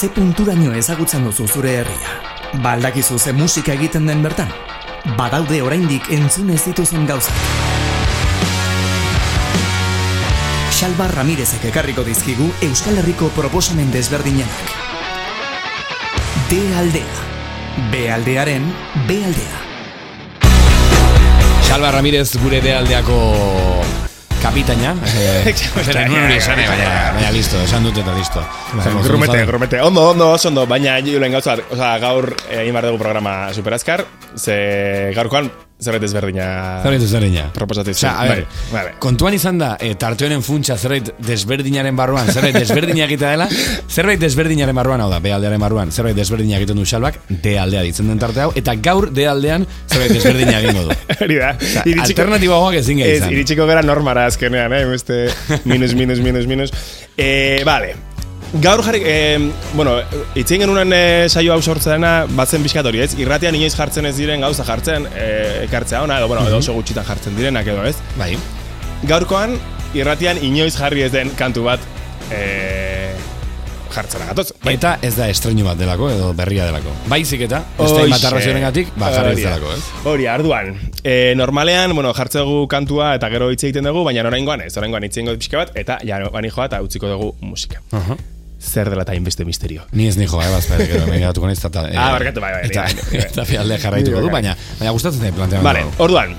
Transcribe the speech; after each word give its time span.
ze 0.00 0.08
punturaino 0.08 0.72
ezagutzen 0.72 1.24
duzu 1.26 1.44
zure 1.46 1.72
herria. 1.76 2.12
Baldakizu 2.62 3.18
ze 3.18 3.34
musika 3.36 3.74
egiten 3.74 4.06
den 4.06 4.22
bertan. 4.22 4.48
Badaude 5.18 5.60
oraindik 5.62 6.08
entzun 6.16 6.48
ez 6.54 6.62
dituzun 6.64 7.04
gauzak. 7.06 7.36
Xalba 10.72 11.10
Ramirezek 11.12 11.68
ekarriko 11.68 12.04
dizkigu 12.06 12.48
Euskal 12.64 12.96
Herriko 13.02 13.28
proposamen 13.36 13.92
desberdinenak. 13.92 14.72
D 16.48 16.64
aldea. 16.80 17.28
B 17.92 18.06
aldearen 18.08 18.72
B 19.06 19.20
aldea. 19.28 19.64
Xalba 21.68 21.92
Ramirez 21.98 22.30
gure 22.40 22.62
de 22.64 22.78
aldeako 22.78 23.20
kapitaina. 24.42 24.94
Eh, 25.20 25.50
Espera, 25.50 26.04
nuen 26.08 26.24
hori 26.26 26.36
esan, 26.40 26.58
eh, 26.60 26.66
baina, 26.68 26.90
baina 27.14 27.30
listo, 27.34 27.60
esan 27.64 27.84
dut 27.86 27.98
eta 28.00 28.12
listo. 28.16 28.42
Zermo, 28.82 29.02
Grumete, 29.04 29.44
grumete. 29.46 29.80
Ondo, 29.84 30.10
ondo, 30.10 30.30
oso 30.36 30.48
ondo. 30.48 30.66
Baina, 30.70 30.98
julen 31.04 31.32
gauza, 31.32 31.56
oza, 31.70 31.90
gaur 32.02 32.32
eh, 32.48 32.62
egin 32.62 32.76
behar 32.76 32.88
dugu 32.90 33.02
programa 33.02 33.34
superazkar, 33.56 34.04
ze 34.36 35.12
gaurkoan 35.16 35.50
zerbait 35.80 36.02
ezberdina 36.04 36.46
Zerbait 36.82 37.00
desberdina. 37.00 37.46
proposatu 37.52 37.90
Osea, 37.90 38.12
a 38.20 38.24
ver, 38.28 38.46
vale. 38.72 38.92
kontuan 38.98 39.34
izan 39.34 39.58
da, 39.58 39.76
e, 39.80 39.94
tarte 39.96 40.26
honen 40.26 40.42
funtsa 40.42 40.76
zerbait 40.76 41.08
desberdinaren 41.24 41.96
barruan, 41.96 42.28
zerbait 42.28 42.54
desberdina 42.58 43.04
egitea 43.06 43.30
dela, 43.30 43.48
zerbait 43.96 44.20
desberdinaren 44.20 44.76
barruan, 44.76 45.00
hau 45.00 45.08
da, 45.10 45.18
B 45.24 45.32
aldearen 45.32 45.60
barruan, 45.60 45.90
zerbait 45.92 46.16
desberdina 46.16 46.58
egiten 46.60 46.76
du 46.76 46.84
xalbak, 46.84 47.16
D 47.30 47.56
aldea 47.58 47.82
ditzen 47.88 48.08
den 48.12 48.18
tarte 48.20 48.40
hau, 48.44 48.52
eta 48.54 48.74
gaur 48.76 49.08
D 49.10 49.24
aldean 49.30 49.66
zerbait 49.88 50.12
desberdina 50.12 50.58
egingo 50.60 50.84
du. 50.90 50.98
Hori 51.24 51.40
da. 51.40 51.54
Osea, 51.56 51.82
Iritsiko- 51.86 52.06
alternatiboagoak 52.10 52.74
ezin 52.82 53.00
Ez, 53.06 53.16
izan. 53.18 53.32
iritsiko 53.32 53.66
gara 53.70 53.82
normara 53.82 54.26
azkenean, 54.28 54.72
eh? 54.76 54.84
Beste 54.90 55.28
minus, 55.64 55.94
minus, 55.94 56.20
minus, 56.20 56.46
minus. 56.46 56.70
Eh, 57.16 57.62
vale. 57.64 57.94
Gaur 58.52 58.82
jarri, 58.82 58.98
eh, 59.06 59.38
bueno, 59.74 59.92
itzien 60.34 60.64
genuen 60.64 60.90
eh, 60.92 61.28
saio 61.30 61.52
hau 61.54 61.60
sortzena 61.62 62.24
batzen 62.34 62.64
pixkat 62.66 62.88
hori, 62.90 62.98
ez? 63.04 63.12
Irratian 63.22 63.54
inoiz 63.54 63.76
jartzen 63.76 64.08
ez 64.10 64.16
diren 64.16 64.42
gauza 64.42 64.64
jartzen, 64.66 65.06
eh, 65.14 65.66
ekartzea 65.68 66.00
ona, 66.02 66.16
edo, 66.18 66.26
bueno, 66.26 66.42
edo 66.48 66.58
oso 66.58 66.74
gutxitan 66.74 67.06
jartzen 67.06 67.36
direnak 67.38 67.70
edo, 67.70 67.84
ez? 67.86 67.94
Bai. 68.18 68.32
Gaurkoan, 69.06 69.54
irratian 69.94 70.42
inoiz 70.42 70.74
jarri 70.74 71.06
ez 71.06 71.12
den 71.14 71.30
kantu 71.38 71.62
bat 71.68 71.84
eh, 72.34 73.14
jartzen 73.94 74.26
agatoz. 74.26 74.48
Bai. 74.64 74.74
Eta 74.80 74.96
ez 75.06 75.12
da 75.14 75.30
estreinu 75.30 75.68
bat 75.68 75.78
delako, 75.78 76.10
edo 76.10 76.32
berria 76.34 76.66
delako. 76.66 76.96
Baizik 77.12 77.46
eta, 77.46 77.62
ez 77.78 77.92
da 77.94 78.02
imatarrazioaren 78.10 78.66
gatik, 78.66 78.90
ba, 78.98 79.12
jarri 79.14 79.36
ez 79.36 79.44
delako, 79.44 79.76
ez? 79.76 79.86
Hori, 80.10 80.26
arduan. 80.26 80.74
E, 81.04 81.36
normalean, 81.38 81.94
bueno, 81.94 82.10
jartzegu 82.18 82.64
kantua 82.74 83.14
eta 83.20 83.30
gero 83.30 83.52
hitz 83.54 83.62
egiten 83.62 83.86
dugu, 83.86 84.02
baina 84.10 84.26
oraingoan 84.26 84.66
ez, 84.66 84.74
oraingoan 84.74 85.06
hitz 85.06 85.14
egingo 85.20 85.38
pixka 85.38 85.62
bat, 85.62 85.74
eta 85.78 86.02
ja, 86.02 86.18
joa 86.26 86.66
eta 86.66 86.82
utziko 86.82 87.14
dugu 87.14 87.32
musika. 87.46 87.86
Aha. 87.94 88.18
Zer 88.60 88.90
dela 88.92 89.02
eta 89.06 89.14
inbeste 89.16 89.44
misterio. 89.48 89.86
Ni 89.92 90.06
ez 90.08 90.16
nijo, 90.20 90.40
eh, 90.42 90.48
bazpere, 90.52 90.86
gero, 90.86 91.06
megatuko 91.10 91.46
naiz, 91.48 91.58
eta... 91.64 91.86
eh, 91.88 91.96
Ah, 91.96 92.10
barkatu, 92.12 92.40
bai, 92.44 92.52
bai, 92.52 92.62
Eta, 92.68 92.82
bai, 92.84 92.94
bai. 93.10 93.20
eta 93.24 93.44
fialde 93.48 93.78
jarraituko 93.80 94.20
du, 94.20 94.26
Bai. 94.28 94.42
baina, 94.42 94.56
baina 94.78 94.92
gustatzen 94.92 95.22
da 95.24 95.32
plantean. 95.32 95.64
Vale, 95.64 95.84
orduan, 95.98 96.36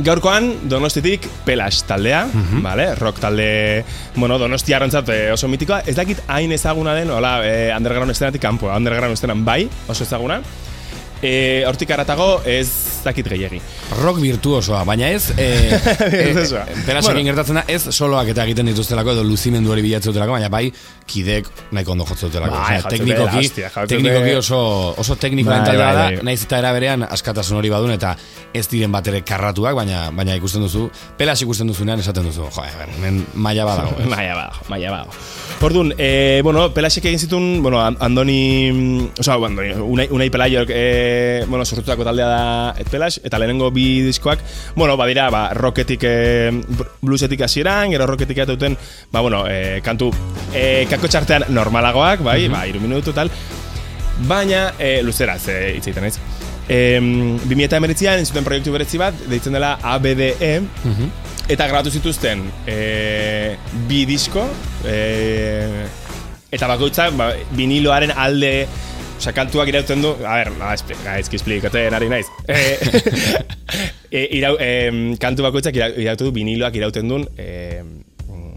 gaurkoan 0.00 0.68
Donostitik 0.70 1.26
Pelas 1.44 1.82
taldea, 1.84 2.22
vale? 2.62 2.94
rock 2.94 3.18
talde, 3.20 3.84
bueno, 4.16 4.38
Donostia 4.38 4.78
arrantzat 4.78 5.08
eh, 5.12 5.32
oso 5.34 5.48
mitikoa, 5.48 5.82
ez 5.86 5.96
dakit 5.98 6.22
hain 6.28 6.52
ezaguna 6.56 6.94
den, 6.94 7.10
hola, 7.10 7.40
eh, 7.44 7.72
underground 7.76 8.10
estenatik 8.14 8.40
kanpoa, 8.40 8.76
underground 8.78 9.12
estenan 9.18 9.44
bai, 9.44 9.68
oso 9.88 10.04
ezaguna, 10.06 10.40
eh, 11.22 11.64
hortik 11.68 11.90
aratago 11.90 12.40
ez 12.48 12.68
dakit 13.04 13.26
gehiegi. 13.32 13.60
Rock 14.02 14.20
virtuosoa, 14.20 14.82
baina 14.84 15.08
ez... 15.10 15.30
Eh, 15.36 15.70
Virtuosoa. 16.12 16.64
Pelasekin 16.86 17.14
Bueno. 17.20 17.30
gertatzen 17.30 17.58
da, 17.60 17.64
ez 17.68 17.82
soloak 17.94 18.28
eta 18.32 18.44
egiten 18.44 18.68
dituztelako, 18.70 19.14
edo 19.16 19.24
luzimendu 19.24 19.72
hori 19.72 19.82
bilatzeutelako, 19.86 20.36
baina 20.36 20.48
bai, 20.52 20.66
kidek 21.10 21.48
nahiko 21.72 21.92
ondo 21.96 22.04
jotzeutelako. 22.08 22.54
Bai, 22.54 22.78
Osea, 22.78 22.90
teknikoki, 22.92 23.46
jotzute. 23.48 23.86
teknikoki 23.94 24.34
oso, 24.38 24.60
oso 25.00 25.16
teknikoa 25.16 25.60
Bai, 25.60 25.76
bai, 25.76 25.76
da, 25.76 26.02
bai. 26.02 26.18
naiz 26.28 26.42
eta 26.44 26.58
era 26.60 26.72
berean 26.76 27.06
askatasun 27.08 27.56
hori 27.58 27.70
badun, 27.72 27.90
eta 27.96 28.14
ez 28.54 28.66
diren 28.70 28.92
bat 28.92 29.06
ere 29.10 29.22
karratuak, 29.26 29.74
baina 29.80 30.10
baina 30.14 30.36
ikusten 30.38 30.62
duzu, 30.66 30.88
pelas 31.18 31.40
ikusten 31.42 31.66
duzunean 31.72 32.00
esaten 32.04 32.24
duzu, 32.28 32.46
jo, 32.52 32.66
hemen 32.96 33.24
maila 33.34 33.64
badago. 33.64 33.96
ez? 34.00 34.06
Maia 34.14 34.34
badago, 34.36 34.64
maia 34.68 34.90
badago. 34.92 35.16
Orduan, 35.60 35.90
eh, 35.98 36.40
bueno, 36.42 36.70
Pelasek 36.72 37.04
egin 37.10 37.18
zituen, 37.20 37.62
bueno, 37.62 37.80
An- 37.84 37.96
Andoni, 38.00 38.70
mm, 38.72 39.08
oza, 39.20 39.34
Andoni, 39.34 39.74
Unai, 39.76 40.06
Unai 40.10 40.30
Pelaiok, 40.32 40.70
eh, 40.72 41.09
bueno, 41.48 41.64
sortutako 41.64 42.04
taldea 42.04 42.26
da 42.26 42.74
Pelas, 42.90 43.20
eta 43.24 43.38
lehenengo 43.38 43.70
bi 43.70 44.00
diskoak, 44.02 44.40
bueno, 44.76 44.96
badira, 44.96 45.28
ba, 45.30 45.42
rocketik, 45.54 46.02
br- 46.02 46.90
bluesetik 47.00 47.40
hasieran, 47.46 47.90
gero 47.90 48.06
rocketik 48.06 48.38
atauten, 48.44 48.76
ba, 49.12 49.20
bueno, 49.20 49.44
eh, 49.48 49.80
kantu, 49.84 50.10
eh, 50.54 50.86
kako 50.90 51.08
txartean 51.08 51.48
normalagoak, 51.48 52.24
bai, 52.26 52.48
ba, 52.48 52.66
iru 52.66 52.80
minutu 52.80 53.12
tal, 53.16 53.30
baina, 54.28 54.74
eh, 54.78 55.00
luzera, 55.02 55.38
ze 55.38 55.76
hitz 55.76 55.86
egiten 55.86 56.02
naiz. 56.08 56.18
Em, 56.70 57.36
2019an 57.48 58.20
entzuten 58.22 58.44
proiektu 58.46 58.70
berezi 58.70 58.98
bat, 59.00 59.14
deitzen 59.26 59.56
dela 59.56 59.72
ABDE, 59.82 60.52
eta 61.50 61.66
grabatu 61.66 61.90
zituzten 61.90 62.44
e, 62.62 63.56
bi 63.88 64.04
disko, 64.06 64.44
e, 64.86 65.86
eta 66.54 66.68
bakoitzak 66.70 67.16
ba, 67.18 67.32
viniloaren 67.58 68.12
alde 68.14 68.68
Osa, 69.20 69.34
kantuak 69.36 69.68
irauten 69.68 70.00
du, 70.00 70.14
a 70.24 70.38
ber, 70.38 70.48
ba, 70.56 70.70
espe, 70.72 70.96
gaizki 71.04 71.36
esplikatzen 71.36 71.92
ari 71.92 72.06
naiz. 72.08 72.26
E, 72.48 72.60
e, 74.16 74.22
irau, 74.38 74.54
e, 74.56 74.70
kantu 75.20 75.44
bakoitzak 75.44 75.76
ira- 75.76 75.90
irautu 76.00 76.30
du 76.30 76.32
viniloak 76.38 76.78
irauten 76.80 77.10
duen 77.10 77.26
e, 77.36 77.82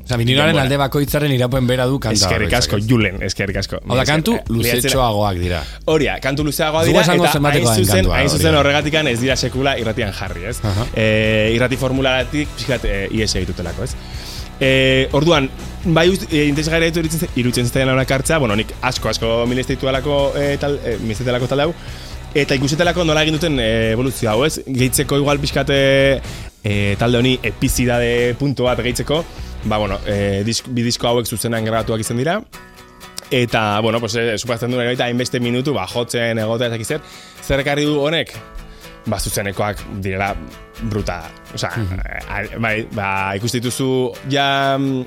Osea, 0.04 0.18
viniloaren 0.20 0.52
denbora. 0.52 0.64
alde 0.68 0.78
bakoitzaren 0.80 1.32
irapen 1.32 1.68
bera 1.68 1.86
du 1.88 2.00
kanta. 2.00 2.16
Eskerrik 2.16 2.56
asko? 2.58 2.80
Julen, 2.88 3.22
eskerrik 3.24 3.60
asko. 3.60 3.78
Hau 3.88 3.96
da, 4.00 4.04
kantu 4.08 4.38
luzetxoagoak 4.52 5.38
dira. 5.40 5.62
Horia, 5.92 6.18
kantu 6.24 6.44
luzeagoa 6.48 6.84
dira, 6.88 7.04
eta 7.04 7.14
hain 7.14 7.68
zuzen, 7.68 8.02
kantua, 8.02 8.18
hain 8.18 8.32
zuzen 8.32 8.58
horregatikan 8.60 9.08
ez 9.12 9.18
dira 9.22 9.36
sekula 9.40 9.78
irratian 9.80 10.12
jarri, 10.16 10.44
ez? 10.52 10.58
Aha. 10.68 10.88
E, 10.96 11.08
irrati 11.56 11.80
formularatik 11.80 12.52
pixkat 12.58 12.88
e, 12.88 12.98
ies 13.16 13.32
egitutelako, 13.40 13.88
ez? 13.88 13.96
E, 14.60 15.10
orduan, 15.18 15.50
bai 15.84 16.08
e, 16.14 16.46
interesgarria 16.48 16.92
ditu 16.92 17.04
irutzen, 17.04 17.30
irutzen 17.40 17.70
zitzaidan 17.70 17.94
honak 17.96 18.12
hartzea, 18.16 18.40
bueno, 18.40 18.56
nik 18.60 18.74
asko, 18.82 19.10
asko 19.10 19.32
milesteitu 19.50 19.90
alako, 19.90 20.18
e, 20.40 20.58
tal, 20.62 20.80
e, 20.86 20.98
milesteitu 21.02 21.48
tal 21.50 21.66
hau, 21.66 21.72
eta 22.34 22.58
ikusetelako 22.58 23.06
nola 23.06 23.24
egin 23.26 23.38
duten 23.38 23.60
e, 23.60 23.70
evoluzio 23.94 24.32
hau, 24.32 24.44
ez? 24.46 24.60
Gehitzeko 24.66 25.20
igual 25.22 25.42
pixkate 25.42 25.80
e, 26.64 26.96
talde 27.00 27.20
honi 27.20 27.38
epizidade 27.44 28.36
punto 28.40 28.70
bat 28.70 28.80
gehitzeko, 28.80 29.24
ba, 29.66 29.78
bueno, 29.78 30.00
e, 30.06 30.44
disk, 30.46 30.70
bi 30.70 30.86
disko 30.86 31.10
hauek 31.10 31.28
zuzenan 31.28 31.66
grabatuak 31.66 32.06
izan 32.06 32.22
dira, 32.22 32.40
Eta, 33.34 33.80
bueno, 33.80 34.00
pues, 34.00 34.14
eh, 34.14 34.38
supazten 34.38 34.70
duen 34.70 34.92
eta 34.92 35.08
hainbeste 35.10 35.40
minutu, 35.42 35.74
ba, 35.74 35.88
jotzen, 35.90 36.38
egotea, 36.38 36.68
ezak 36.70 36.84
zer, 36.86 37.00
zer 37.42 37.64
ekarri 37.64 37.88
du 37.90 37.96
honek? 38.06 38.30
Ba, 39.06 39.20
zuzenekoak 39.20 39.82
direla 40.04 40.32
bruta. 40.90 41.22
Osa, 41.54 41.70
eh, 41.76 42.58
bai, 42.58 42.88
ba, 42.96 43.36
ikusti 43.36 43.60
dituzu, 43.60 43.90
ja, 44.32 44.78
mm, 44.78 45.04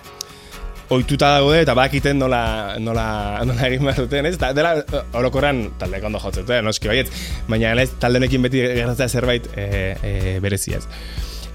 ohituta 0.94 1.32
daude 1.38 1.62
eta 1.64 1.74
bakiten 1.74 2.18
nola, 2.20 2.76
nola, 2.78 3.06
nola 3.46 3.68
egin 3.68 3.86
behar 3.88 4.04
duten, 4.04 4.28
ez? 4.28 4.36
Eta 4.38 4.52
dela 4.56 4.74
eh, 4.80 5.04
orokorran 5.18 5.64
taldeek 5.80 6.06
ondo 6.06 6.20
jotzen 6.22 6.46
dute, 6.46 6.60
noski 6.62 6.90
baiet, 6.92 7.12
baina 7.48 7.74
ez 7.82 7.90
talde 8.02 8.22
honekin 8.22 8.46
beti 8.46 8.62
gertatzea 8.62 9.08
zerbait 9.08 9.48
e, 9.56 9.66
e, 9.96 10.36
berezi 10.44 10.76
ez. 10.78 10.84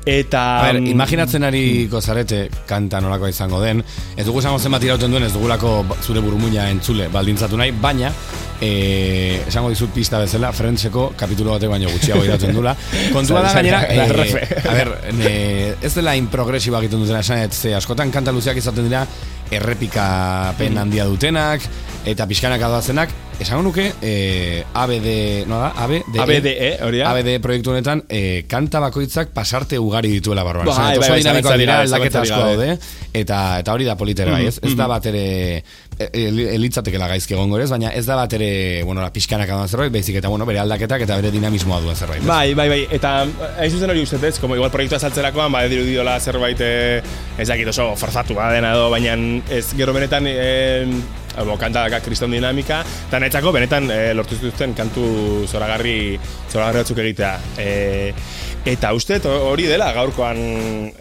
Eta... 0.01 0.41
A 0.59 0.67
ber, 0.71 0.81
mm, 0.81 0.91
imaginatzen 0.95 1.45
ariko 1.47 2.01
zarete 2.01 2.47
kanta 2.67 2.99
nolakoa 3.03 3.29
izango 3.31 3.61
den, 3.63 3.83
ez 4.17 4.25
dugu 4.27 4.41
esango 4.41 4.59
zenbat 4.59 4.83
irauten 4.87 5.13
duen, 5.13 5.27
ez 5.27 5.33
dugulako 5.35 5.75
zure 6.01 6.23
burmuina 6.25 6.67
entzule 6.73 7.07
baldintzatu 7.13 7.59
nahi, 7.61 7.75
baina 7.83 8.11
eh, 8.61 9.43
esango 9.47 9.71
dizut 9.73 9.91
pista 9.93 10.19
bezala, 10.21 10.51
Friendseko 10.53 11.09
kapitulo 11.17 11.55
batek 11.57 11.73
baino 11.73 11.89
gutxiago 11.91 12.23
irauten 12.27 12.53
dula. 12.55 12.75
Kontua 13.15 13.41
da 13.47 13.53
gainera, 13.57 13.81
eh, 13.89 14.61
a 14.61 14.75
ber, 14.77 14.93
eh, 15.17 15.75
ez 15.81 15.93
dela 15.97 16.15
improgresiba 16.15 16.79
egiten 16.79 17.01
dutena 17.03 17.25
esan, 17.25 17.43
ez, 17.49 17.73
askotan 17.81 18.13
kanta 18.13 18.31
luzeak 18.31 18.61
izaten 18.61 18.87
dira 18.87 19.05
errepikapen 19.51 20.77
handia 20.79 21.05
dutenak, 21.09 21.65
eta 22.07 22.25
pixkanak 22.29 22.61
adoazenak, 22.63 23.11
esango 23.41 23.65
nuke, 23.65 23.87
eh, 24.01 24.63
ABD, 24.73 25.45
no 25.49 25.59
da? 25.59 25.71
ABD, 25.83 26.19
ABDE, 26.23 26.69
hori 26.85 27.01
da? 27.01 27.09
ABD 27.11 27.39
proiektu 27.43 27.73
honetan, 27.73 28.03
eh, 28.07 28.45
kanta 28.47 28.79
bakoitzak 28.79 29.33
pasarte 29.33 29.79
ugari 29.79 30.11
dituela 30.13 30.43
barruan. 30.43 30.67
Bai, 30.67 30.73
Esan, 30.73 30.85
bai, 30.85 30.97
oso 30.97 31.09
bai, 31.09 31.19
dinamikoak 31.19 31.51
zalantzari 31.51 31.65
dira, 31.65 31.73
gabe, 31.73 31.87
aldaketa 31.89 32.11
zalantzari 32.11 32.31
asko 32.31 32.41
gabe. 32.41 32.67
daude, 32.67 33.19
eta, 33.21 33.59
eta 33.59 33.73
hori 33.73 33.85
da 33.89 33.97
politera 33.97 34.31
bai, 34.37 34.45
ez? 34.47 34.59
Ez 34.61 34.75
da 34.77 34.87
bat 34.87 35.05
ere, 35.11 35.23
e- 35.23 35.57
e- 35.57 35.63
elitzatekela 36.11 37.07
gaizki 37.11 37.35
egongo 37.35 37.59
ez, 37.61 37.69
baina 37.71 37.91
ez 37.97 38.05
da 38.07 38.17
bat 38.19 38.33
ere, 38.37 38.49
bueno, 38.87 39.01
la 39.03 39.11
pixkanak 39.13 39.49
adoan 39.49 39.69
zerbait, 39.69 39.93
baizik 39.93 40.19
eta, 40.21 40.31
bueno, 40.31 40.47
bere 40.49 40.61
aldaketak 40.63 41.05
eta 41.07 41.17
bere 41.19 41.31
dinamismoa 41.33 41.81
duen 41.83 41.95
zerbait. 41.95 42.25
Bai, 42.27 42.53
bai, 42.57 42.67
bai, 42.71 42.81
eta 42.91 43.13
hain 43.23 43.71
zuzen 43.71 43.93
hori 43.93 44.03
ustez, 44.07 44.37
como 44.39 44.57
igual 44.59 44.71
proiektua 44.73 44.99
saltzerakoan, 44.99 45.51
ba, 45.53 45.65
diru 45.71 45.85
diola 45.87 46.19
zerbait, 46.19 46.61
eh, 46.61 47.01
ez 47.37 47.47
dakit 47.47 47.73
oso 47.73 47.91
forzatu 47.95 48.37
dena 48.53 48.75
edo, 48.75 48.89
baina 48.89 49.17
ez 49.49 49.65
gero 49.77 49.93
benetan, 49.93 50.27
eh, 50.27 50.87
Bo, 51.31 51.55
kanta 51.57 51.85
daka 51.87 52.01
kriston 52.03 52.33
dinamika, 52.35 52.81
eta 53.07 53.19
netzako 53.23 53.53
benetan 53.55 53.87
e, 53.91 53.99
lortu 54.17 54.35
zituzten 54.35 54.73
kantu 54.77 55.45
zoragarri, 55.47 56.17
zoragarri 56.51 56.81
batzuk 56.83 56.99
egitea. 57.03 57.31
E, 57.61 57.69
eta 58.71 58.91
uste 58.93 59.17
hori 59.25 59.65
dela 59.69 59.89
gaurkoan 59.95 60.41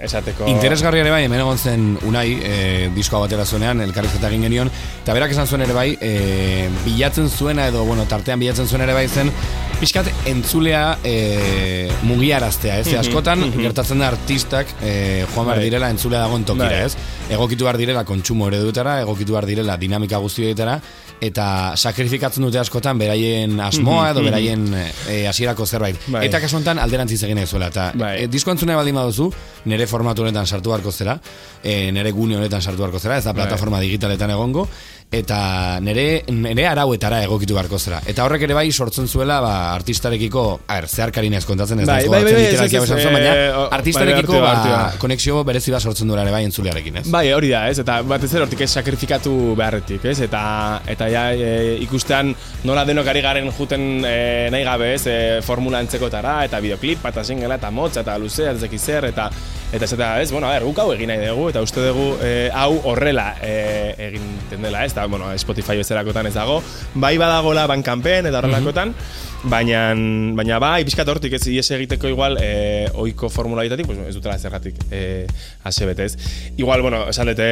esateko... 0.01 0.47
Interesgarri 0.53 1.03
ere 1.03 1.13
bai, 1.13 1.25
hemen 1.27 1.43
egon 1.43 1.59
zen 1.59 1.91
unai, 2.09 2.29
e, 2.41 2.55
diskoa 2.95 3.25
batera 3.27 3.45
zuenean, 3.45 3.83
elkarrizketa 3.85 4.31
egin 4.31 4.47
genion, 4.49 4.71
eta 5.03 5.17
berak 5.17 5.35
esan 5.35 5.51
zuen 5.51 5.67
ere 5.67 5.77
bai, 5.77 5.91
e, 6.01 6.71
bilatzen 6.87 7.29
zuena 7.29 7.69
edo, 7.73 7.85
bueno, 7.89 8.07
tartean 8.09 8.41
bilatzen 8.41 8.71
zuen 8.71 8.87
ere 8.87 8.97
bai 8.97 9.09
zen, 9.09 9.35
pixkat 9.81 10.11
entzulea 10.29 10.99
e, 11.05 11.89
mugiaraztea, 12.05 12.81
ez? 12.83 12.89
Mm 12.91 13.01
askotan, 13.01 13.47
gertatzen 13.55 14.03
da 14.03 14.11
artistak 14.13 14.75
e, 14.85 15.25
joan 15.33 15.47
behar 15.49 15.61
bai. 15.63 15.69
direla 15.71 15.89
entzulea 15.93 16.21
dagoen 16.27 16.45
tokira, 16.45 16.69
bai. 16.69 16.91
ez? 16.91 17.31
Egokitu 17.33 17.65
behar 17.65 17.79
direla 17.81 18.05
kontsumo 18.05 18.51
eredutara, 18.51 18.99
egokitu 19.07 19.33
behar 19.37 19.49
direla 19.49 19.79
dinamika 19.81 20.21
guztioetara, 20.21 20.77
eta 21.21 21.47
sakrifikatzen 21.77 22.45
dute 22.47 22.59
askotan 22.61 22.99
beraien 23.01 23.59
asmoa 23.61 24.11
edo 24.15 24.25
beraien 24.25 24.65
e, 24.73 25.27
hasierako 25.29 25.67
zerbait. 25.67 25.99
Bai. 26.09 26.25
Eta 26.29 26.41
kasu 26.41 26.59
honetan 26.59 26.81
alderantziz 26.81 27.21
egin 27.29 27.43
zuela 27.47 27.69
eta 27.69 27.91
bai. 27.95 28.15
e, 28.23 28.29
disko 28.33 28.55
entzune 28.55 28.77
baldin 28.77 28.97
baduzu, 28.97 29.31
nere 29.71 29.87
formatu 29.87 30.25
honetan 30.25 30.47
sartu 30.47 30.73
beharko 30.73 30.93
zera, 30.93 31.19
e, 31.63 31.93
nere 31.93 32.13
gune 32.17 32.39
honetan 32.41 32.63
sartu 32.63 32.81
beharko 32.83 32.99
zera, 32.99 33.19
ez 33.19 33.25
da 33.25 33.35
bai. 33.35 33.45
plataforma 33.45 33.81
digitaletan 33.85 34.33
egongo, 34.37 34.67
eta 35.11 35.81
nere, 35.83 36.23
nere 36.31 36.67
arauetara 36.71 37.19
egokitu 37.25 37.57
beharko 37.57 37.79
zera. 37.83 37.99
Eta 38.07 38.25
horrek 38.25 38.45
ere 38.47 38.55
bai 38.55 38.69
sortzen 38.71 39.09
zuela 39.11 39.41
ba, 39.43 39.53
artistarekiko, 39.75 40.45
a 40.69 40.79
ber, 40.79 40.87
zehar 40.89 41.11
ez 41.11 41.45
kontatzen 41.45 41.81
ez 41.81 41.87
bai, 41.87 42.07
bai, 42.07 42.23
bai, 42.23 42.33
bai, 42.33 42.87
baina 43.11 43.35
eh, 43.35 43.67
artistarekiko 43.79 44.39
bai, 44.39 44.55
ba, 44.71 44.93
konexio 45.03 45.43
berezi 45.45 45.75
bat 45.75 45.83
sortzen 45.83 46.09
duela 46.09 46.23
ere 46.23 46.31
bai 46.31 46.45
entzulearekin, 46.47 47.01
ez? 47.03 47.07
Bai, 47.11 47.27
hori 47.35 47.51
da, 47.51 47.67
ez? 47.69 47.81
Eta 47.83 48.01
bat 48.07 48.25
ez 48.25 48.33
hortik 48.39 48.63
ez 48.63 48.71
sakrifikatu 48.71 49.35
beharretik, 49.59 50.07
ez? 50.13 50.21
Eta, 50.29 50.43
eta 50.87 51.10
ja, 51.13 51.29
e, 51.35 51.77
ikustean 51.85 52.35
nola 52.65 52.85
denok 52.89 53.09
ari 53.13 53.23
garen 53.25 53.51
juten 53.57 54.05
e, 54.05 54.49
nahi 54.53 54.67
gabe, 54.67 54.93
ez? 54.95 55.07
E, 55.07 55.17
formula 55.47 55.81
entzekotara, 55.85 56.41
eta 56.49 56.61
videoklip, 56.63 57.05
eta 57.11 57.25
singela, 57.25 57.61
eta 57.61 57.71
motz, 57.75 57.97
eta 58.01 58.19
luzea, 58.19 58.53
ez 58.53 58.81
zer, 58.81 59.11
eta 59.13 59.31
Eta 59.71 59.85
ez, 59.85 59.93
ez, 59.93 60.33
bueno, 60.33 60.49
a 60.49 60.57
ver, 60.57 60.65
guk 60.67 60.79
hau 60.83 60.89
egin 60.91 61.13
nahi 61.13 61.29
dugu, 61.29 61.45
eta 61.53 61.61
uste 61.63 61.85
dugu 61.85 62.17
e, 62.27 62.51
hau 62.51 62.73
horrela 62.91 63.37
e, 63.39 63.95
egin 64.09 64.25
dela, 64.57 64.83
ez, 64.83 64.91
eta, 64.91 65.05
bueno, 65.07 65.29
Spotify 65.39 65.77
bezalakotan 65.79 66.27
ez 66.27 66.35
dago, 66.35 66.57
bai 66.95 67.13
badagola 67.23 67.69
bankanpen, 67.71 68.27
eta 68.27 68.41
horrelakotan, 68.41 68.97
baina, 69.45 69.95
baina 70.37 70.59
bai, 70.63 70.85
pixkat 70.85 71.09
hortik 71.09 71.35
ez 71.39 71.43
ies 71.49 71.67
egiteko 71.77 72.11
igual, 72.11 72.37
e, 72.41 72.89
oiko 72.95 73.31
formula 73.33 73.65
ditatik, 73.67 73.87
pues, 73.89 73.99
ez 74.09 74.15
dutela 74.15 74.39
zerratik 74.39 74.77
e, 74.91 75.27
ase 75.65 75.87
betez. 75.87 76.11
Igual, 76.57 76.83
bueno, 76.83 77.07
esan 77.11 77.31
dute, 77.33 77.51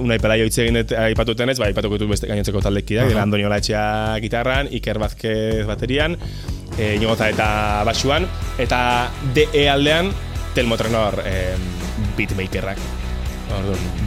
unai 0.00 0.18
pela 0.20 0.38
joitze 0.40 0.66
egin 0.66 0.80
aipatuten 0.80 1.50
ez, 1.50 1.58
bai, 1.58 1.70
aipatuko 1.72 1.98
du 2.00 2.08
beste 2.10 2.28
gainontzeko 2.30 2.60
taldeki 2.60 3.00
da, 3.00 3.06
uh 3.06 3.12
-huh. 3.12 3.22
Andonio 3.22 3.48
Latxea 3.48 4.18
gitarran, 4.20 4.68
Iker 4.70 4.98
Bazkez 4.98 5.66
baterian, 5.66 6.16
e, 6.78 6.96
inogota 6.96 7.28
eta 7.28 7.82
basuan, 7.84 8.26
eta 8.58 9.10
DE 9.34 9.68
aldean, 9.68 10.12
Telmotrenor 10.54 11.22
eh, 11.24 11.54
beatmakerrak. 12.16 12.78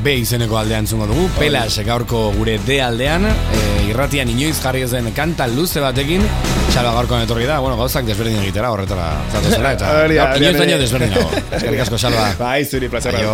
B 0.03 0.15
izeneko 0.21 0.57
aldean 0.57 0.87
zungo 0.87 1.07
dugu, 1.07 1.27
Pelas 1.37 1.79
gaurko 1.83 2.31
gure 2.35 2.57
D 2.65 2.79
aldean, 2.81 3.25
e, 3.27 3.63
irratian 3.89 4.29
inoiz 4.31 4.55
jarri 4.61 4.85
ezen 4.87 5.11
kanta 5.15 5.47
luze 5.47 5.83
batekin, 5.83 6.23
txalba 6.73 6.93
gaurko 6.95 7.19
etorri 7.21 7.45
da, 7.45 7.59
bueno, 7.61 7.77
gauzak 7.77 8.07
desberdin 8.07 8.39
egitera, 8.41 8.71
horretara 8.73 9.11
zatozera, 9.29 9.75
eta 9.77 9.93
inoiz 10.41 10.57
daño 10.57 10.81
desberdin 10.81 11.13
dago. 11.13 11.43
Eskerrik 11.59 11.85
asko, 11.85 12.01
salba. 12.01 12.29
Bai, 12.41 12.61
zuri, 12.65 12.89
plazera. 12.89 13.25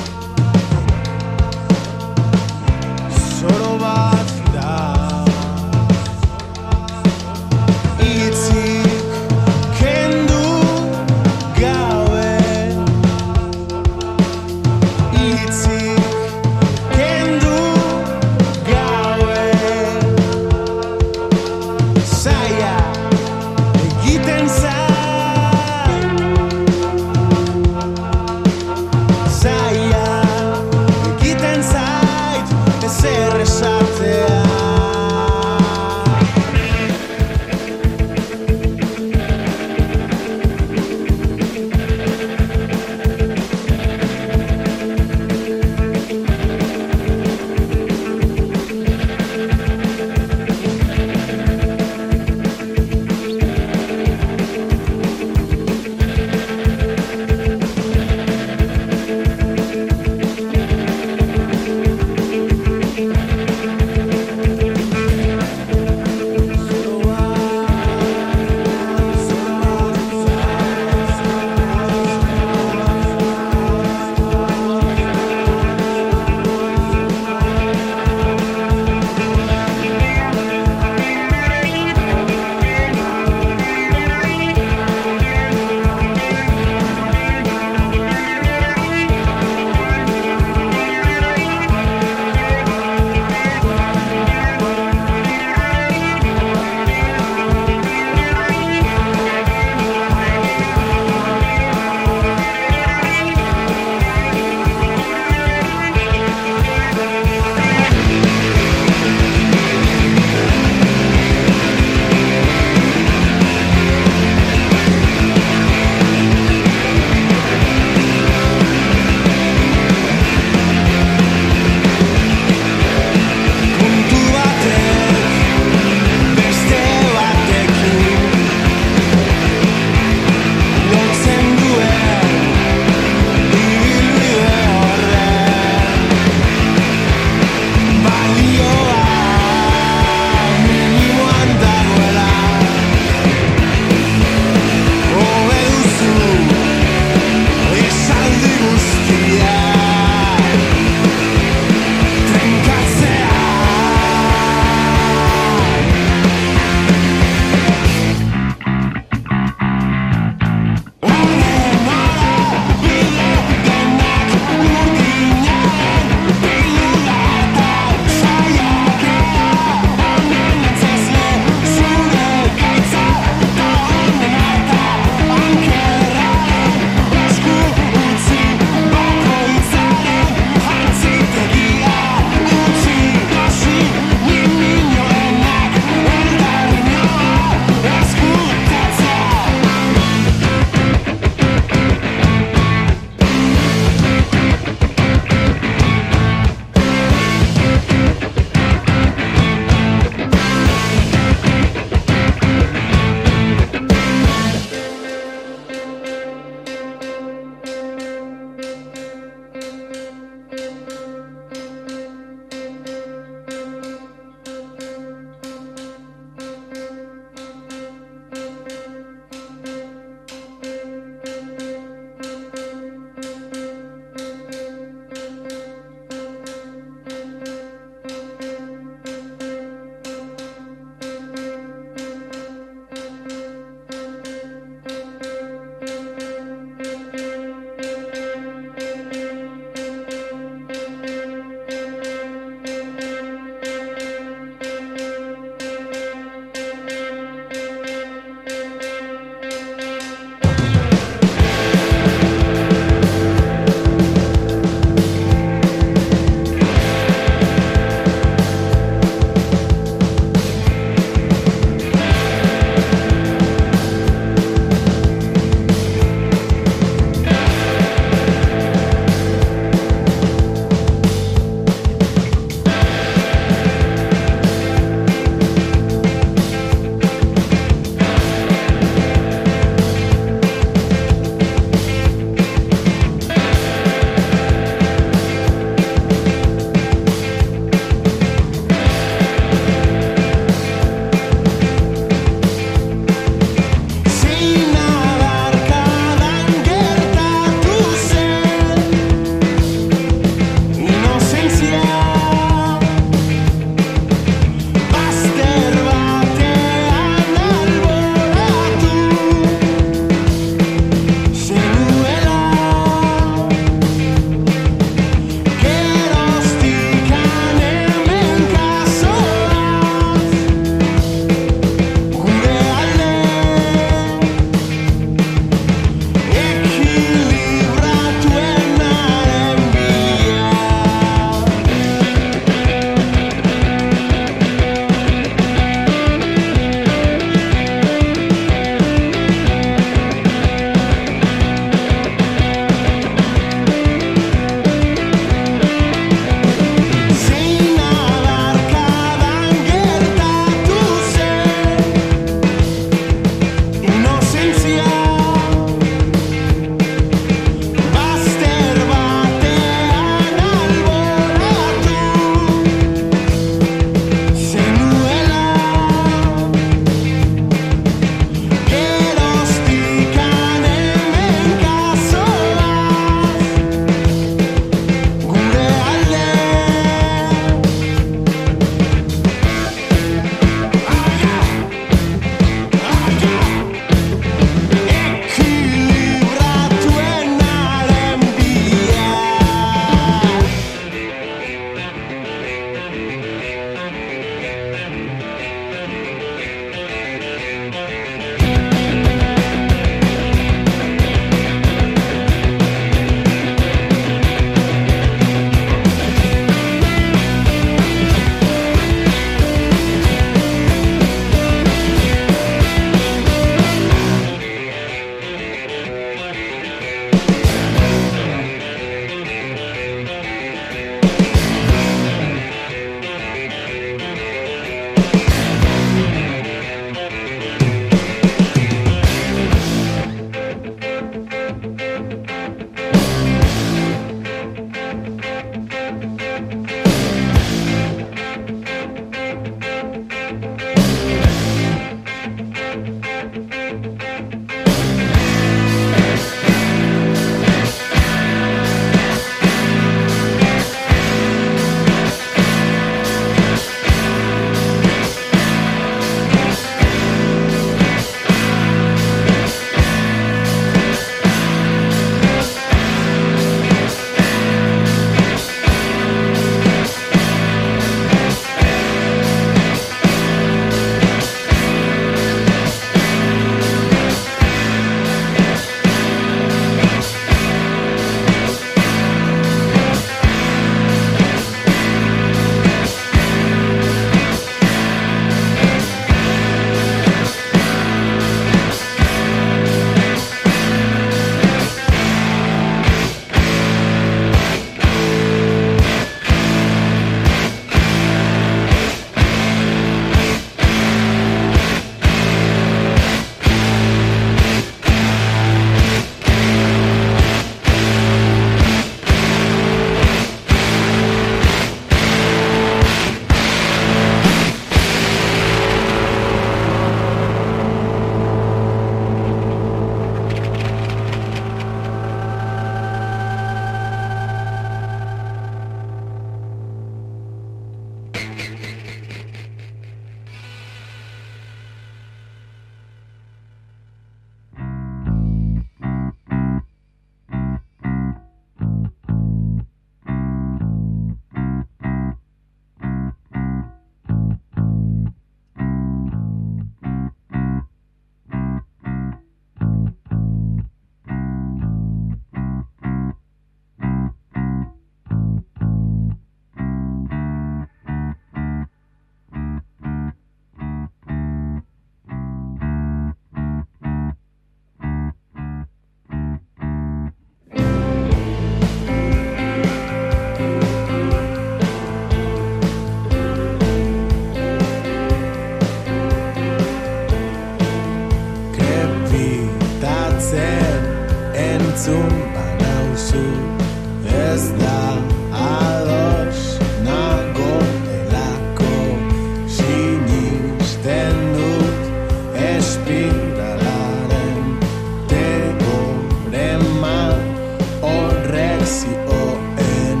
zioen 598.66 600.00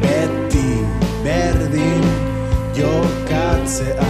beti 0.00 0.68
berdin 1.24 2.04
jokatzea. 2.74 4.07